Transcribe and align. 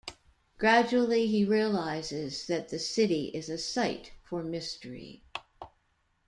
Gradually, 0.57 1.27
he 1.27 1.45
realizes 1.45 2.47
that 2.47 2.69
the 2.69 2.79
city 2.79 3.25
is 3.35 3.49
a 3.49 3.57
site 3.59 4.13
for 4.23 4.41
mystery. 4.41 5.21